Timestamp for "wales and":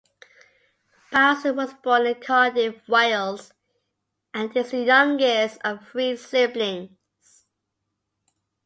2.89-4.57